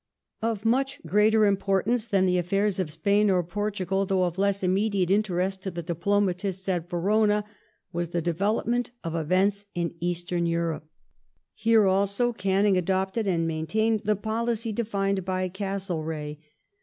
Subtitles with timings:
[0.41, 4.39] Of much greater importance than the affairs of Spain or Portu Canning gal, though of
[4.39, 7.55] less immediate interest to the diplomatists at Verona, |"^*^^^
[7.93, 10.89] was the development of events in Eastern Europe.
[11.53, 16.39] Here also question Canning adopted and maintained the policy defined by Castlereagh.